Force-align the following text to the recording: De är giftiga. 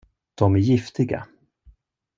De 0.35 0.55
är 0.55 0.59
giftiga. 0.59 1.27